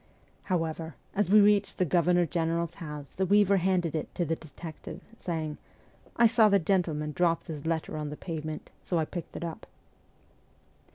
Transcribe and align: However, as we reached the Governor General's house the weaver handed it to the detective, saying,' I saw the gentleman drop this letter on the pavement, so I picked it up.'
However, 0.45 0.95
as 1.13 1.29
we 1.29 1.39
reached 1.41 1.77
the 1.77 1.85
Governor 1.85 2.25
General's 2.25 2.73
house 2.81 3.13
the 3.13 3.25
weaver 3.27 3.57
handed 3.57 3.93
it 3.95 4.15
to 4.15 4.25
the 4.25 4.35
detective, 4.35 4.99
saying,' 5.15 5.59
I 6.15 6.25
saw 6.25 6.49
the 6.49 6.57
gentleman 6.57 7.11
drop 7.11 7.43
this 7.43 7.67
letter 7.67 7.95
on 7.97 8.09
the 8.09 8.17
pavement, 8.17 8.71
so 8.81 8.97
I 8.97 9.05
picked 9.05 9.35
it 9.35 9.43
up.' 9.43 9.67